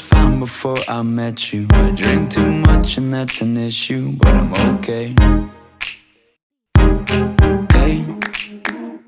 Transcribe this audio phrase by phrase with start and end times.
[0.00, 1.66] fine before I met you.
[1.72, 5.14] I drink too much and that's an issue, but I'm okay.
[7.72, 8.04] Hey,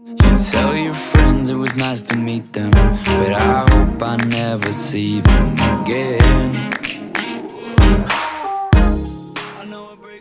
[0.06, 4.72] you tell your friends it was nice to meet them, but I hope I never
[4.72, 6.72] see them again.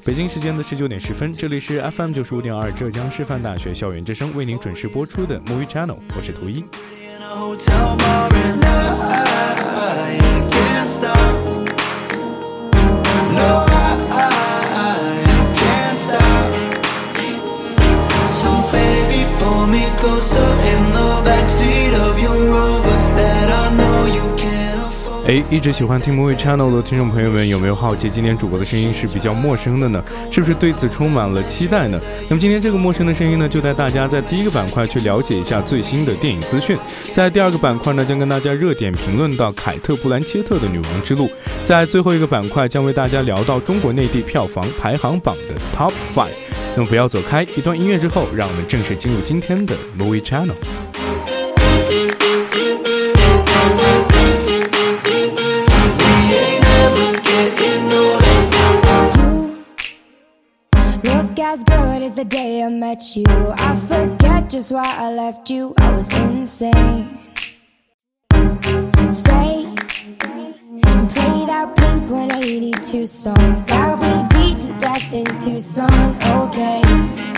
[0.04, 6.64] 北京时间的十九点十分，这里是 FM 九十五点二浙江师范大学校园之声，为您准时播出的 Movie Channel，我是图一。
[10.88, 11.15] stop.
[25.28, 30.04] 哎，一直喜欢听 Movie Channel 的听众朋友们，有没有好奇今天主播的声音是比较陌生的呢？
[30.32, 32.00] 是不是对此充满了期待呢？
[32.30, 36.78] 那么今天这个陌生的声音呢，就带大家在第一个板块去了解一下最新的电影资讯，
[37.12, 41.26] 在第二个板块呢，将跟大家热点评论到凯特·布兰切特的《女王之路》，
[41.66, 46.30] 在最后一个板块将为大家聊到中国内地票房排行榜的 Top Five。
[46.76, 50.54] 那么不要走开，一段音乐之后，让我们正式进入今天的 Movie Channel。
[62.16, 63.26] The day I met you.
[63.28, 65.74] I forget just why I left you.
[65.80, 67.10] I was insane.
[69.10, 69.66] Stay
[70.86, 73.66] and play that Pink 182 song.
[73.68, 76.16] That we beat to death in Tucson.
[76.44, 77.35] Okay.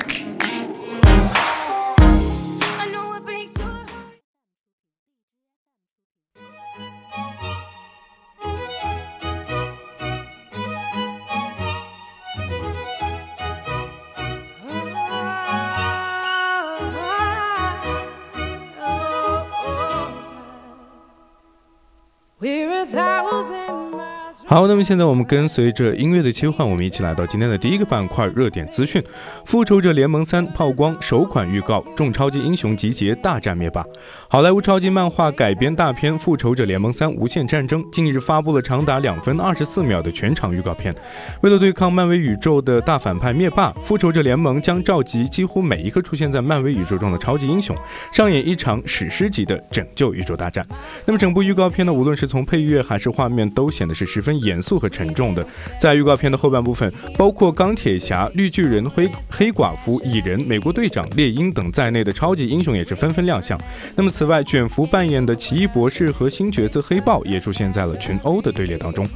[24.50, 29.02] 好，那么现在我们跟随着音乐的切换，我们一起来到今天的第一个板块——热点资讯。
[29.44, 33.86] 《复仇者联盟三》曝光首款预告，众超级英雄集结，大战灭霸。
[34.30, 40.96] 好莱坞超级漫画改编大片《复仇者联盟三：无限战争》近日发布了长达两分二十四秒的全场预告片。
[41.42, 47.76] 为了对抗漫威宇宙的大反派灭霸，复仇者联盟将召集几乎每一个出现在漫威宇宙中的超级英雄，
[48.14, 50.66] 上演一场史诗级的拯救宇宙大战。
[51.04, 54.37] 那么整部预告片呢，无论是从配乐还是画面，都显得是十分。
[54.40, 55.46] 严肃和沉重的，
[55.80, 63.60] 在预告片的后半部分，包括钢铁侠、绿巨人、黑黑寡妇、蚁人、美国队长、猎鹰等在内的超级英雄也是纷纷亮相。
[63.96, 69.08] 那么，此外，卷福扮演的奇异博士和新角色黑豹也出现在了群殴的队列当中。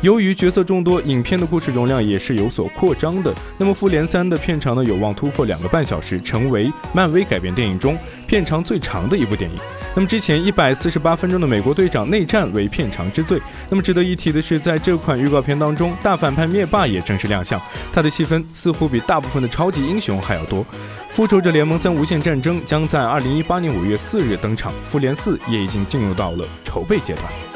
[0.00, 3.32] 由于角色众多，影片的故事容量也是有所扩张的。
[3.58, 7.96] 那么，复联三的片长呢，有望突破两个半小时，成为漫威改编电影中
[8.26, 9.56] 片长最长的一部电影。
[9.94, 13.38] 那么之前一百四十八分钟的美国队长内战为片长之最。
[13.68, 17.60] 那么值得一提的是，在这款预告片当中，大反派灭霸也正式亮相，
[17.92, 20.64] 他的戏份似乎比大部分的超级英雄还要多。
[21.10, 27.51] 复仇者联盟三：无限战争将在二零一八年五月四日登场，复联四也已经进入到了筹备阶段。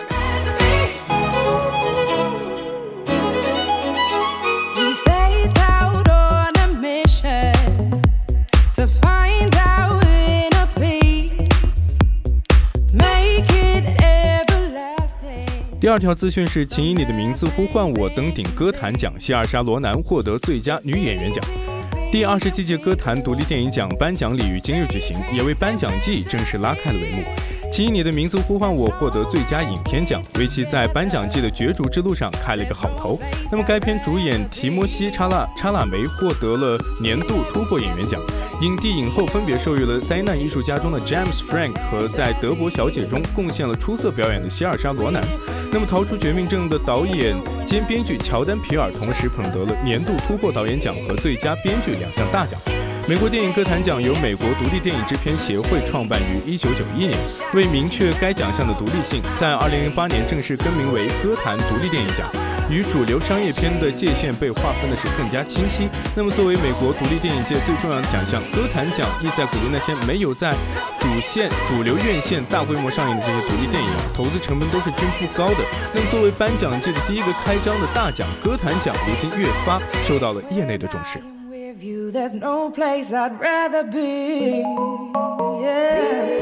[15.97, 21.43] 二条资讯是，请以你的名字呼唤我登顶歌坛奖，希尔莎罗南获得最佳女演员奖。
[22.13, 27.23] 第二十七届歌坛独立电影奖颁奖礼于今日举行，也为颁奖季正式拉开了帷幕。
[27.73, 33.19] 请以你的名字呼唤我，获得最佳影片奖，为其在颁奖季的角逐之路上开了一个好头。
[33.51, 38.21] 那么该片主演提摩西·查拉查拉梅获得了年度突破演员奖。
[38.61, 45.23] 影帝影后分别授予了《灾难艺术家》中的 James Frank 和在《德国小姐》中贡献了出色表演的希尔莎罗南。
[45.73, 47.37] 那么逃出绝命镇的导演
[47.67, 52.86] 兼编剧乔丹皮尔同时捧得了年度突破导演奖和最佳编剧两项大奖。
[53.09, 57.13] 美国电影歌坛奖由美国独立电影制片协会创办于1991年，
[57.55, 62.27] 为明确该奖项的独立性，在2008年正式更名为歌坛独立电影奖，
[62.69, 65.89] 与主流商业片的界限被划分的是更加清晰。
[66.17, 70.53] 那么，作为美国独立电影界最重要的奖项，歌坛奖意在鼓励那些没有在
[70.99, 75.63] 主线、主流院线大规模上映的这些独立电影，投资成本都是均不高的。
[75.95, 81.21] 那么，作为颁奖季的第一个开张的大奖，歌坛奖如今越发受到了业内的重视。
[81.83, 84.63] You, there's no place I'd rather be.
[85.61, 86.37] Yeah.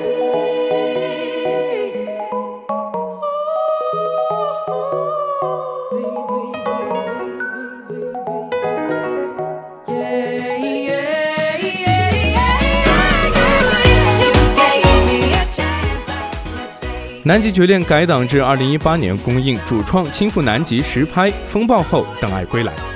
[17.27, 22.94] 南极绝恋改档至二零一八年公映，主创亲赴南极实拍，风暴后等爱归来。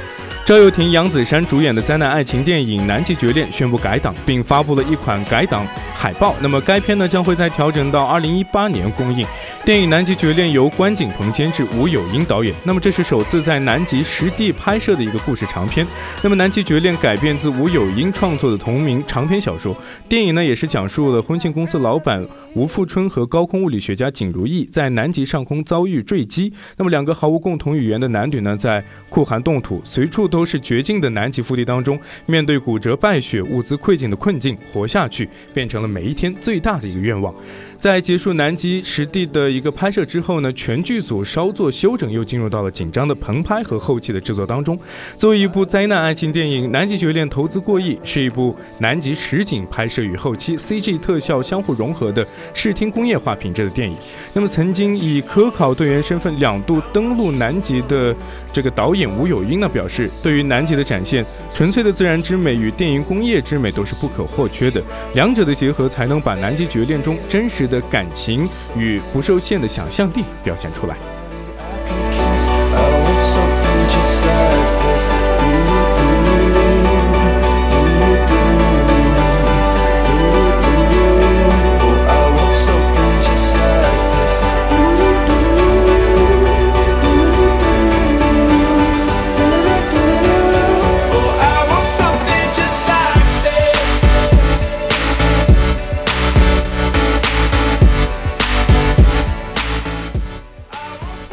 [0.48, 5.62] 赵又廷、杨子姗主演的灾难爱情电影《南极绝恋》宣布改档，并发布了一款改档
[5.94, 6.34] 海报。
[6.40, 9.26] 那么该片呢将会在调整到二零一八年公映。
[9.68, 12.54] 电影《南极绝恋》由关锦鹏监制，吴有英导演。
[12.64, 15.86] 那么这是首次在南极实地拍摄的一个故事长片。
[16.22, 19.76] 那么《南极绝恋》改编自吴有英创作的同名长篇小说。
[20.08, 26.50] 电影呢也是讲述了婚庆公司老板吴富春和高空物理学家景如意在南极上空遭遇坠机。
[26.78, 37.34] 那么两个毫无共同语言的男女呢，在酷寒冻土、随处都是绝境的南极腹地当中，面对骨折败血、物资匮尽的困境，活下去变成了每一天最大的一个愿望。
[37.78, 44.76] 在结束南极实地的一个拍摄之后呢，全剧组稍作休整，又进入到了紧张的棚拍和后期的制作当中。
[45.16, 53.96] 作为一部灾难爱情电影，《南极绝恋》投资过亿，是一部南极实景拍摄与后期 CG 特效相互融合的视听工业化品质的电影。
[54.34, 58.12] 那么，曾经以科考队员身份两度登陆南极的
[58.52, 61.24] 这个导演吴有英呢，表示对于南极的展现，
[61.54, 64.82] 纯粹的自然之美与电影工业之美都是不可或缺的，
[65.14, 67.67] 两者的结合才能把《南极绝恋》中真实。
[67.68, 71.17] 的感情与不受限的想象力表现出来。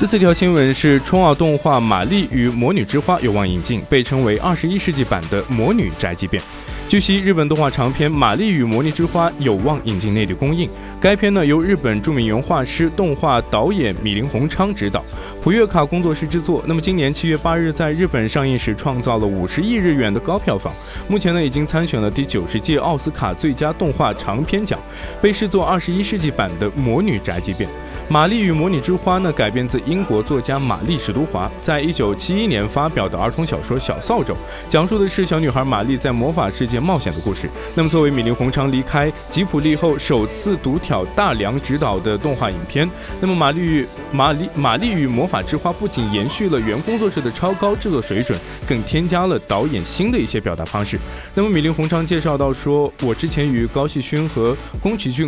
[0.06, 6.40] 第四条新闻是冲奥动画《玛丽与魔女之花》有望引进，被称为二十一世纪版的《魔女宅急便》。
[6.88, 10.70] 据悉，日本动画长片《玛丽与魔女之花》有望引进内地公映。
[11.02, 15.02] 该片呢由日本著名原画师、动画导演米林宏昌执导，
[15.42, 16.64] 普月卡工作室制作。
[16.68, 20.72] 那么今年七月八日在日本上映时，创造了五十亿日元的高票房。
[21.08, 24.80] 目前呢已经参选了第九十届奥斯卡最佳动画长片奖，
[25.20, 27.68] 被视作二十一世纪版的《魔女宅急便》。
[28.08, 34.32] 《玛丽与魔女之花》呢，改编自英国作家玛丽史都华在一九七一年发表的儿童小说《小扫帚》，
[34.70, 37.50] 讲述的是小女孩玛丽在魔法世界冒险的故事。
[37.74, 42.88] 那么，作为米林宏昌离开吉普力后首次独挑大梁执导的动画影片，
[43.20, 51.00] 那么《玛丽与玛丽玛丽与魔法之花》不仅延续了原工作室的超高制作水准，更添加了导演新的一些表达方式。
[51.34, 55.28] 那么，米林宏昌介绍到说：“我之前与高希勋和宫崎骏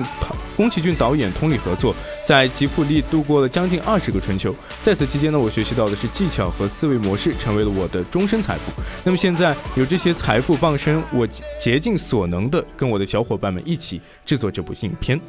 [0.57, 4.53] 宫崎骏导演通力合作在吉普利度过了将近二十个春秋。
[4.81, 8.71] 在此期间呢我学习到的是技巧和思维模式成为了我的终身财富。
[9.03, 11.27] 那么现在有这些财富傍身我
[11.61, 15.21] 竭尽所能的跟我的小伙伴们一起制作这部影片。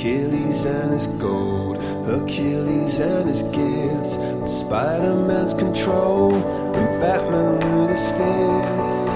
[0.00, 1.76] Achilles and his gold,
[2.06, 9.08] Hercules and his gifts, and Spider Man's control, and Batman with his fist.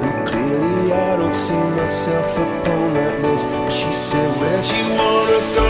[0.00, 3.48] And clearly, I don't see myself upon that list.
[3.48, 5.67] But she said, Where'd you wanna go?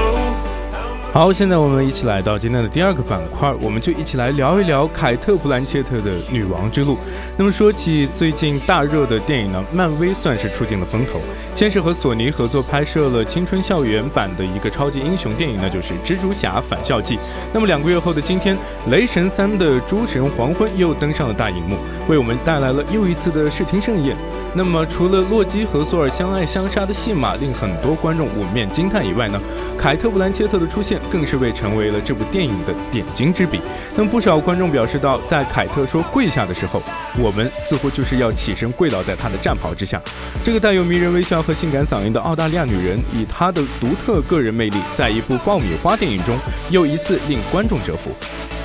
[1.10, 6.98] 好，现在我们一起来到今天的第二个板块，我们就一起来聊一聊凯特·布兰切特的女王之路。
[7.38, 11.18] 那么说起最近大热的电影呢，漫威算是出尽了风头。
[11.56, 17.16] 先是和索尼合作拍摄了青春校园版的一个超级英雄电影，那就是《蜘蛛侠返校记》。
[17.52, 18.54] 那么两个月后的今天，
[18.90, 21.76] 《雷神三》的诸神黄昏又登上了大荧幕，
[22.08, 24.14] 为我们带来了又一次的视听盛宴。
[24.54, 29.40] 那么除了洛基和索尔相爱相杀的戏码令很多观众捂面惊叹以外呢，
[29.76, 33.60] 凯特·布兰切特的出现更是被成为了这部电影的点睛之笔。
[33.96, 36.82] 那不少观众表示到，在凯特说跪下的时候，
[37.18, 40.00] 我们似乎就是要起身跪倒在她的战袍之下。
[40.44, 46.36] 这个带有迷人微笑和性感嗓音的澳大利亚女人，以她的独特个人魅力，在一部爆米花电影中
[46.70, 48.10] 又一次令观众折服。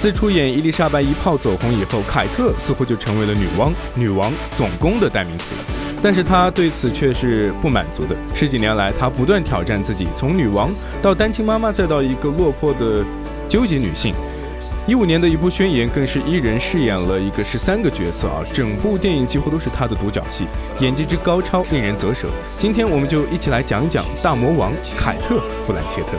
[0.04, 5.54] 自出演伊丽莎白一炮走红以后，凯特似乎就成为了女王、女王总攻的代名词。
[6.02, 8.14] 但是她对此却是不满足的。
[8.36, 10.70] 十几年来，她不断挑战自己，从女王
[11.02, 13.02] 到单亲妈妈，再到一个落魄的
[13.48, 14.14] 纠结女性。
[14.86, 18.44] 一五年的一部宣言，更是一人饰演了一个十三个角色啊！
[18.54, 20.44] 整部电影几乎都是她的独角戏，
[20.82, 22.28] 演技之高超令人啧舌。
[22.60, 26.18] 今天我们就一起来讲讲大魔王凯特·布兰切特。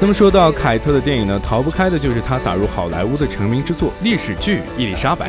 [0.00, 5.26] 那么说到凯特的电影呢，逃不开的就是她打入好莱坞的成名之作历史剧《伊丽莎白》。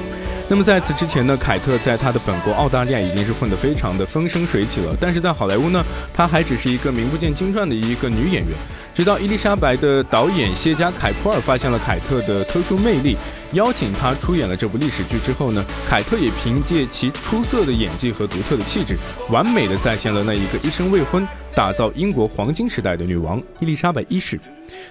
[0.48, 5.84] 那么在此之前呢，凯特在她的本国澳大利亚已经是混得非常的风生水起了，但是在好莱坞呢，
[6.14, 8.50] 她还只是一个名不见经传的一个女演员。
[8.94, 13.18] 直到《伊丽莎白》的导演谢加凯普尔发现了凯特的特殊魅力，
[13.54, 18.96] 邀请她出演了这部历史剧之后呢，凯特也凭借其出色的演技和独特的气质，
[19.32, 21.28] 完美的再现了那一个一生未婚。
[21.60, 24.39] 打造英国黄金时代的女王伊丽莎白一世。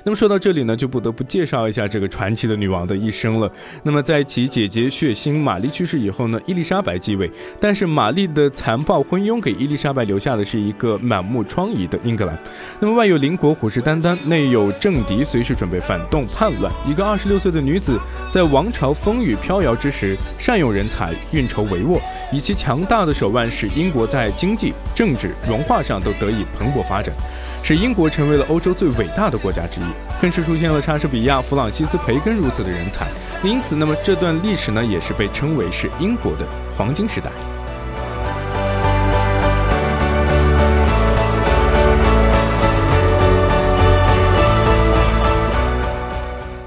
[0.04, 3.50] 那么说到这里呢，就不得不介绍一下这个传奇的女王的一生了。
[3.84, 12.38] 那么在其姐姐血腥玛丽去世以后呢，伊丽莎白继位，但是玛丽的残暴昏庸给伊丽莎白留下的是一个满目疮痍的英格兰。
[12.80, 16.70] 那么外有邻国虎视眈眈，内有政敌随时准备反动叛乱。
[16.86, 17.98] 一个二十六岁的女子，
[18.30, 21.98] 在王朝风雨飘摇之时，善用人才，运筹帷幄，
[22.30, 27.14] 以其强大的手腕，使英国在经济、政治、文化上都得以蓬勃发展，
[27.62, 29.84] 使英国成为了欧洲最伟大的国家之一，
[30.20, 33.06] 更是出现了莎士比亚、弗朗西斯·培根如此的人才。
[33.42, 37.30] 因此，那么这段历史呢，也是被称为是英国的黄金时代。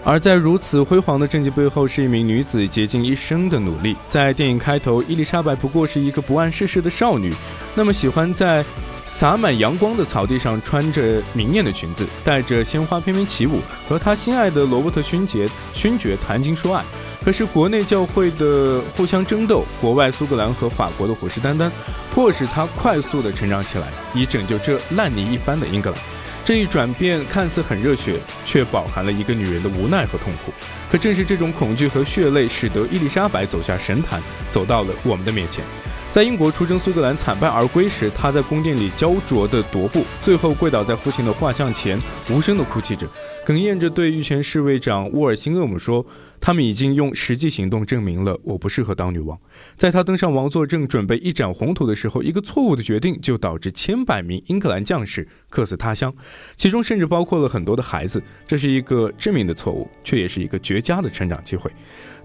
[0.03, 3.96] 而在如此辉煌的政绩背后，是一名女子竭尽一生的努力。
[4.10, 7.31] 在电影开头，伊丽莎白不过是一个不谙世事的少女，
[7.75, 8.65] 那么喜欢在
[9.05, 16.84] 洒满阳光的草地上穿着明艳的裙子，带着鲜花翩翩起舞，和她心爱的罗伯特勋爵勋爵谈情说爱。
[17.24, 21.70] 可是国内教会的互相争斗，国外苏格兰和法国的虎视眈眈，
[22.12, 26.00] 迫使她快速的成长起来，以拯救这烂泥一般的英格兰。
[26.43, 30.51] 这一转变看似很热血，却饱含了一个女人的无奈和痛苦。
[30.89, 35.63] 可正是这种恐惧和血泪，使得伊丽莎白走下神坛，走到了我们的面前。
[36.12, 41.98] 在英国出征苏格兰惨败而归时，她在宫殿里焦灼地踱步，最后跪倒在父亲的画像前，
[42.29, 43.07] 无声地哭泣着，
[43.45, 46.05] 哽咽着对御前侍卫长沃尔辛厄姆说
[46.41, 49.39] ：“他们已经用实际行动证明了我不适合当女王。”
[49.77, 56.13] 在她登上王座，正准备一展宏图的时候，一个错误的决定就导致千百名英格兰将士客死他乡，
[56.57, 58.21] 其中甚至包括了很多的孩子。
[58.45, 61.71] 这是一个致命的错误，却也是一个绝佳的成长机会。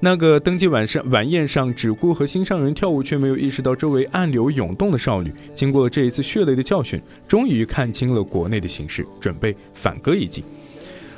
[0.01, 10.43] 那个登基晚上晚宴上只顾和心上人跳舞，却没有意识到周围暗流涌动的少女，经过这一次血泪的教训，终于看清了国内的形势，准备反戈一击。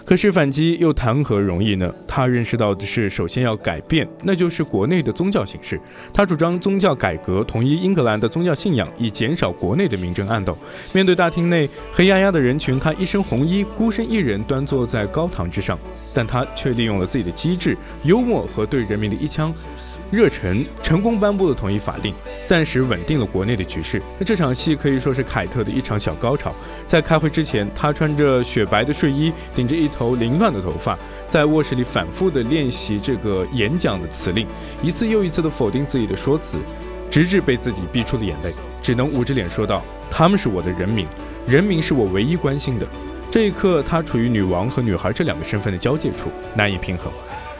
[0.08, 1.94] 可是反击又谈何容易呢？
[2.06, 5.78] 他认识到的是，首先要改变，那就是国内的宗教形式。
[6.14, 10.56] 他主张宗教改革，统一英格兰的宗教信仰，以减少国内的明争暗斗。
[10.94, 15.78] 面对大厅内黑压压的人群，他一身红衣，孤身一人端坐在高堂之上，
[16.14, 19.52] 但他却利用了自己的机智、幽默和对人民的一腔。
[20.10, 22.14] 热忱成功颁布了统一法令，
[22.46, 24.00] 暂时稳定了国内的局势。
[24.18, 26.50] 那这场戏可以说是凯特的一场小高潮。
[26.86, 30.98] 在开会之前，她穿着雪白的睡衣，顶着一头凌乱的头发，
[31.28, 34.46] 在卧室里反复地练习这个演讲的词令，
[34.82, 36.56] 一次又一次地否定自己的说辞，
[37.10, 38.50] 直至被自己逼出了眼泪，
[38.80, 41.06] 只能捂着脸说道：“他们是我的人民，
[41.46, 42.86] 人民是我唯一关心的。”
[43.30, 47.12] 这一刻，她处于女王和女孩这两个身份的交界处，难以平衡。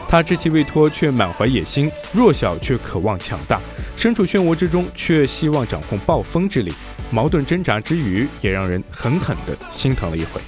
[0.08, 3.60] 他稚气未脱，却满怀野心；弱小却渴望强大，
[3.94, 6.72] 身处漩涡之中，却希望掌控暴风之力。
[7.10, 10.40] 矛盾挣扎之余，也让人狠狠地心疼了一回。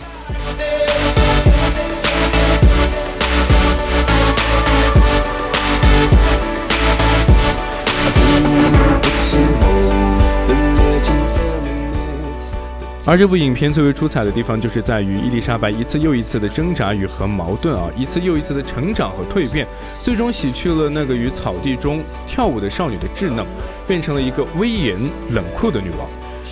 [13.07, 19.67] 而这部影片最为出彩的地方，就是在于伊丽莎白一次又一次的挣扎与和矛盾啊，一次又一次的成长和蜕变，
[20.03, 23.45] 最终洗去了那个与草地中跳舞的少女的稚嫩，
[23.87, 24.97] 变成了一个威严
[25.31, 26.07] 冷酷的女王。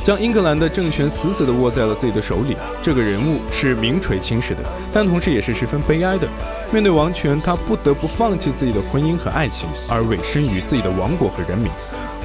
[0.05, 2.57] 将英格兰的政权死死地握在了自己的手里。
[2.83, 4.61] 这个人物是名垂青史的，
[4.93, 6.26] 但同时也是十分悲哀的。
[6.73, 11.71] 面对王权，他不得不放弃自己的婚姻和爱情，而委身于自己的王国和人民。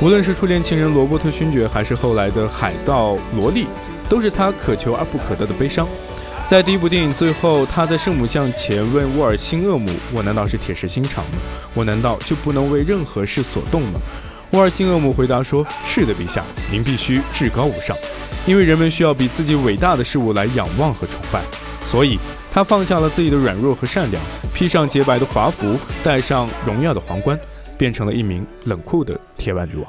[0.02, 3.68] 无论是初恋情人罗伯特勋爵，还是后来的海盗罗莉，
[4.10, 5.88] 都是他可求而不可得的悲伤。
[6.46, 11.38] 在第一部电影最后，他在圣母像前问沃尔辛厄姆：“我难道是铁石心肠吗？
[11.74, 14.00] 我难道就不能为任何事所动吗？”
[14.54, 17.98] 沃尔辛厄姆回答说：“是的，陛下，您必须至高无上，
[18.46, 21.42] 因为人们需要比自己伟大的事物来仰望和崇拜。
[21.82, 22.20] 所以，
[22.54, 27.38] 他放下了自己的软弱和善良，披上洁白的华服，戴上荣耀的皇冠，
[27.80, 29.86] 变成了一名冷酷的铁腕女王。”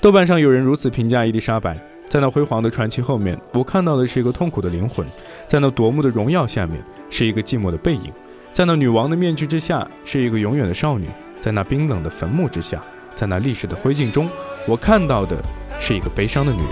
[0.00, 1.76] 豆瓣上有人如此评价伊丽莎白：
[2.08, 5.04] 在那辉煌的传奇后面，我看到的是一个痛苦的灵魂；
[5.48, 8.12] 在那夺目的荣耀下面，是一个寂寞的背影；
[8.52, 11.08] 在那女王的面具之下，是一个永远的少女；
[11.40, 12.80] 在那冰冷的坟墓之下。
[13.18, 14.28] 在那历史的灰烬中，
[14.64, 15.36] 我看到的
[15.80, 16.68] 是一个悲伤的女人。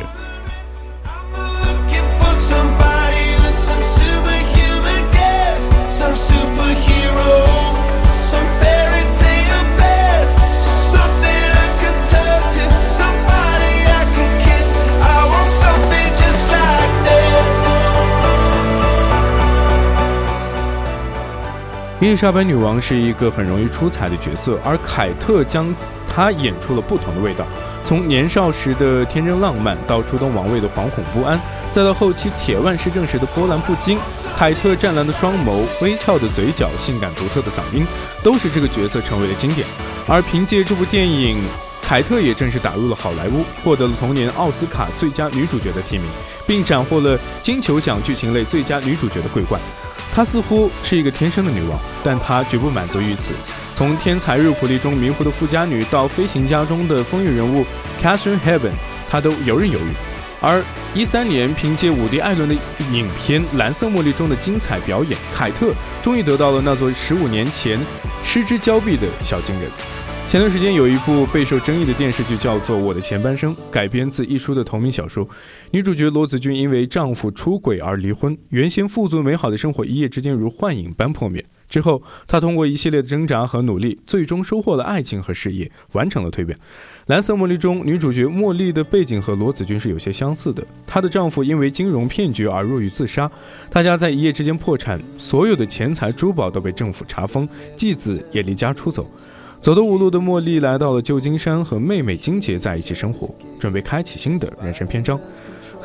[21.99, 25.75] 伊丽莎白女王是一个很容易出彩的角色，而凯特将。
[26.17, 27.45] 他演出了不同的味道，
[27.85, 31.39] 从年少时的天真浪漫，到初登王位的惶恐不安，
[31.71, 33.99] 再到后期铁腕施政时的波澜不惊。
[34.35, 37.87] 凯特湛蓝的双眸、微翘的嘴角、性感独特的嗓音，
[38.23, 39.67] 都使这个角色成为了经典。
[40.09, 41.37] 而凭借这部电影，
[41.83, 46.07] 凯特也正式打入了好莱坞，获得了同年奥斯卡最佳女主角的提名，
[46.47, 49.61] 并斩获了金球奖剧情类最佳女主角的桂冠。
[50.15, 53.35] 她似乎是一个天生的女王，但她绝不满足于此。
[53.77, 57.63] 从天才日普利中迷糊的富家女，到飞行家中的风云人物
[58.01, 58.73] Catherine Heaven，
[59.07, 59.93] 她都游刃有余。
[60.41, 62.55] 而一三年凭借伍迪·艾伦的
[62.91, 67.79] 影片《蓝色茉莉》中的精彩表演，凯特终于得到了那座十五年前
[68.25, 69.71] 失之交臂的小金人。
[70.31, 75.29] 前段时间有一部备受争议的电视剧，叫做《我的前半生》，改编自一书的同名小说。
[75.71, 81.45] 女主角罗子君因为丈夫出轨而离婚，原先富足美好的生活一夜之间如幻影般破灭。
[81.69, 86.57] 之后，她通过一系列的挣扎和努力，最终收获了爱情和事业，完成了蜕变。
[87.07, 90.65] 《蓝色茉莉》中，女主角茉莉的背景和罗子君是有些相似的。
[90.87, 93.31] 她的丈夫因为金融骗局而入狱自杀，
[93.71, 99.07] 她家在一夜之间破产，所有的钱财珠宝都被政府查封，继子也离家出走。
[99.61, 105.19] 走投无路的茉莉来到了旧金山，和妹妹金杰在一起生活，准备开启新的人生篇章。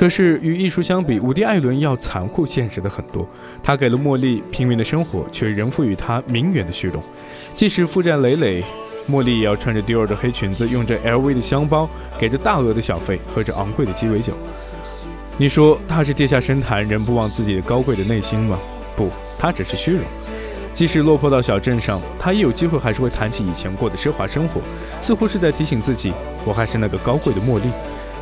[0.02, 3.24] 可是与艺术相比，伍迪·艾伦要残酷现实的很多。
[3.62, 7.00] 他给了茉莉平民的生活，却仍赋予她名媛的虚荣。
[7.54, 8.64] 即使负债累累，
[9.08, 11.88] 茉莉也要穿着迪奥的黑裙子，用着 LV 的香包，
[12.18, 14.34] 给着大额的小费，喝着昂贵的鸡尾酒。
[15.38, 18.58] 你说她是跌下神坛，仍不忘自己的高贵的内心吗？
[18.96, 20.02] 不，她只是虚荣。
[20.74, 24.62] 即使落魄到小镇上，他一有机会还是会谈起以前过的奢华生活，
[25.00, 26.12] 似乎是在提醒自己，
[26.44, 27.66] 我还是那个高贵的茉莉。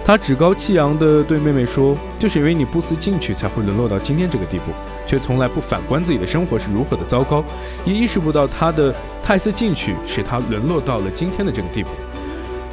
[0.05, 4.71] 他趾高气扬地对妹妹说：“就是因为你不思进取，才会沦落到今天这个地步，
[5.05, 7.43] 却从来不反观自己的生活是如何的糟糕，
[7.85, 11.89] 也意识不到他的太思进取使他沦落到了今天的这个地步。”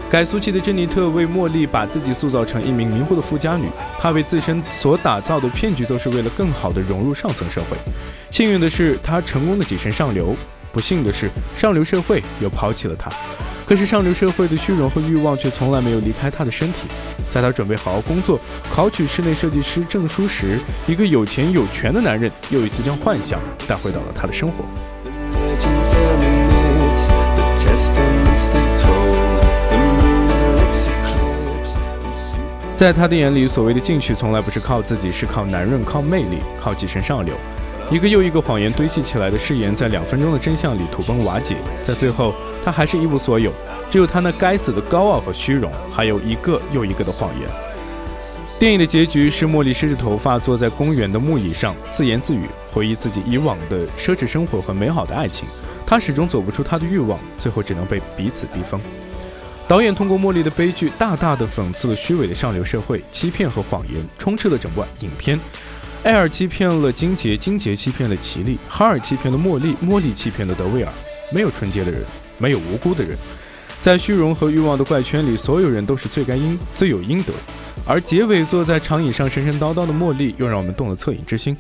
[0.09, 3.67] 改俗气的珍妮特为茉莉把自己塑造成一名迷糊的富家女，
[3.99, 7.77] 她为自身所打造的骗局都是为了更好地融入上层社会。
[8.31, 10.27] 幸运的是，她成功的跻身上流；
[10.73, 13.11] 不幸的是，上流社会又抛弃了她。
[13.67, 16.87] 可是上流社会的虚荣和欲望却从来没有离开她的身体。
[17.31, 18.39] 在她准备好好工作、
[18.73, 24.65] 考取室内设计师证书时，一个有钱有权的男人又一次将幻想带回到了她的生活。
[32.77, 37.35] 在他的眼里，所谓的进取从来不是靠自己，是靠男人、靠魅力、靠跻身上流。
[37.91, 41.57] 一个又一个谎言堆砌起来的誓言，在两分钟的真相里土崩瓦解。
[41.83, 42.35] 在最后，
[42.67, 43.53] 他还是一无所有，
[43.93, 47.49] 只有他那该死的高傲和虚荣，还有一个又一个的谎言。
[48.59, 52.41] 电影的结局是茉莉湿着头发坐在公园的木椅上，自言自语，
[52.73, 55.49] 回忆自己以往的奢侈生活和美好的爱情。
[55.87, 58.81] 她始终走不出她的欲望，最后只能被彼此逼疯。
[59.69, 65.39] 导演通过茉莉的悲剧，大大的讽刺了虚伪的上流社会，欺骗和谎言充斥了整部影片。
[66.03, 70.93] 艾尔欺骗了金杰，金杰欺骗了奇丽，哈尔欺骗了茉莉，茉莉欺骗了德威尔。
[71.33, 72.01] 没有纯洁的人，
[72.39, 73.17] 没有无辜的人。
[73.81, 77.33] 在虚荣和欲望的怪圈里，所有人都是罪该应、罪有应得。
[77.87, 81.57] 而结尾坐在长椅上神神叨叨的茉莉，又让我们动了恻隐之心。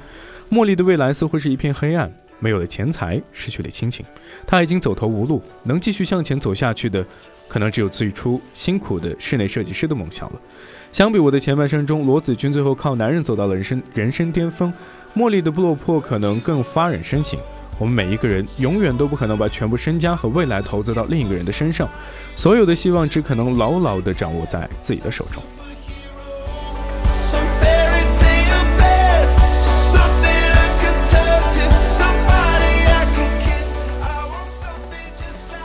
[0.51, 4.05] 茉莉的未来似乎是一片黑暗，没有了钱财，失去了亲情，
[4.47, 7.05] 她已经走投无路，能继续向前走下去的，
[7.47, 10.41] 可能只有最初辛苦的室内设计师的梦想了。
[10.93, 14.73] 相比我的前半生中，罗子君最后靠男人走到了人生人生巅峰，
[15.15, 17.39] 茉莉的落魄可能更发人深省。
[17.79, 21.89] 我们每一个人永远都不可能把全部身家和未来投资到另一个人的身上，
[22.37, 25.43] 所有的希望只可能牢牢地掌握在自己的手中。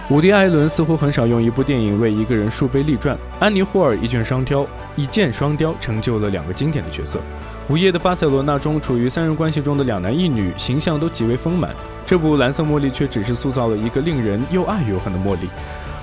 [0.09, 7.21] 伍迪·艾伦似乎很少用一部电影为一个人树碑立传，安妮·霍尔一箭双雕，一箭双雕成就了两个经典的角色。
[7.69, 11.73] 午夜的巴塞罗那中，处于三人关系中的两男一女形象都极为丰满。
[12.05, 15.47] 这部《蓝色茉莉》却只是塑造了一个令人又爱又恨的茉莉。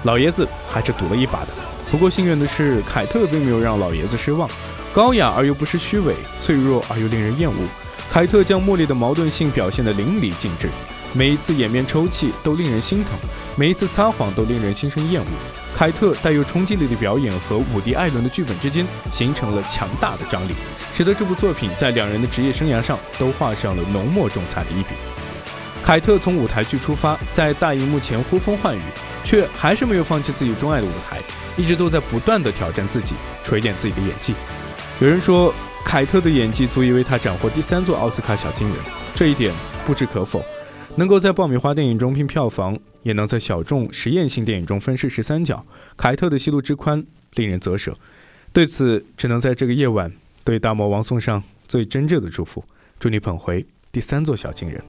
[0.05, 1.49] 老爷子还是赌了一把的。
[1.91, 4.49] 不过幸运的是，凯特并没有让老爷子失望。
[4.95, 7.57] 高雅而又不失虚伪，脆弱而又令人厌恶。
[8.11, 10.69] 凯特将茉莉的矛盾性表现得淋漓尽致。
[11.13, 13.13] 每一次掩面抽泣都令人心疼，
[13.57, 15.27] 每一次撒谎都令人心生厌恶。
[15.79, 20.53] 凯特带有冲击力的表演和伍迪·艾伦的剧本之间形成了强大的张力，
[20.93, 24.89] 使得这部作品在两人的职业生涯上都画上了浓墨重彩的一笔。
[25.85, 28.81] 凯特从舞台剧出发，在大荧幕前呼风唤雨，
[29.23, 31.21] 却还是没有放弃自己钟爱的舞台，
[31.57, 33.15] 一直都在不断的挑战自己，
[33.45, 34.35] 锤炼自己的演技。
[34.99, 38.77] 有人说，凯特的演技足以为他斩获第三座奥斯卡小金人，
[39.15, 39.55] 这一点
[39.87, 40.45] 不置可否。
[40.99, 45.65] 能够在爆米花电影中拼票房，也能在小众实验性电影中分饰十三角，
[45.97, 47.95] 凯特的戏路之宽令人啧舌。
[48.53, 52.65] 对此，只能在这个夜晚对大魔王送上最真挚的祝福，
[52.99, 54.83] 祝你捧回第三座小金人。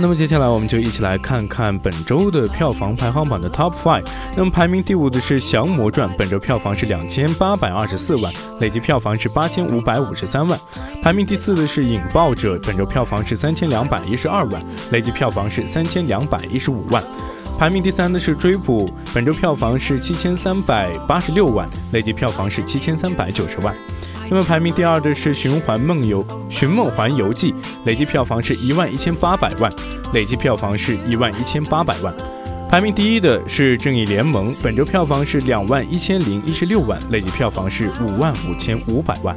[0.00, 4.04] 那么接下来我们就一起来看看本周的票房排行榜的 Top Five。
[4.36, 10.58] 那么排名第五的是《降魔传》，本周票房是两千八百二十四万，累计票房是八千五百五十三万。
[11.02, 17.02] 排名第四的是《引爆者》，本周票房是三千两百一十二万，累计票房是三千两百一十五万。
[17.58, 23.74] 排名第三的是《追捕》，本周票房是七千三百八十六万，累计票房是七千三百九十万。
[24.30, 27.52] 那么排名第二的是《循环梦游寻梦环游记》，
[27.84, 29.72] 累计票房是一万一千八百万，
[30.12, 32.12] 累计票房是一万一千八百万。
[32.70, 39.34] 排名第一的是《正义联盟》，本周票房是两万一千零一十六万，累计票房是五万五千五百万。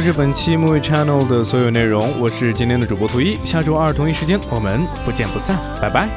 [0.00, 2.18] 就是本期 Movie Channel 的所有内容。
[2.18, 6.08] 我是今天的主播图一，下周二同一时间我们不见不散，拜拜。